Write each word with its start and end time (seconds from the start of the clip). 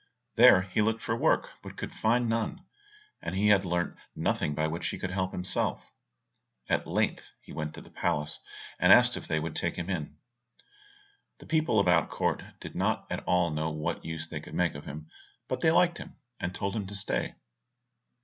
There 0.33 0.63
he 0.63 0.81
looked 0.81 1.03
for 1.03 1.15
work, 1.15 1.51
but 1.61 1.77
could 1.77 1.93
find 1.93 2.27
none, 2.27 2.65
and 3.21 3.35
he 3.35 3.49
had 3.49 3.63
learnt 3.65 3.95
nothing 4.15 4.55
by 4.55 4.65
which 4.65 4.87
he 4.87 4.97
could 4.97 5.11
help 5.11 5.31
himself. 5.31 5.93
At 6.67 6.87
length 6.87 7.31
he 7.39 7.53
went 7.53 7.75
to 7.75 7.81
the 7.81 7.91
palace, 7.91 8.39
and 8.79 8.91
asked 8.91 9.15
if 9.15 9.27
they 9.27 9.39
would 9.39 9.55
take 9.55 9.75
him 9.75 9.91
in. 9.91 10.17
The 11.37 11.45
people 11.45 11.79
about 11.79 12.09
court 12.09 12.41
did 12.59 12.73
not 12.73 13.05
at 13.11 13.23
all 13.25 13.51
know 13.51 13.69
what 13.69 14.03
use 14.03 14.27
they 14.27 14.39
could 14.41 14.55
make 14.55 14.73
of 14.73 14.85
him, 14.85 15.07
but 15.47 15.61
they 15.61 15.69
liked 15.69 15.99
him, 15.99 16.15
and 16.39 16.55
told 16.55 16.75
him 16.75 16.87
to 16.87 16.95
stay. 16.95 17.35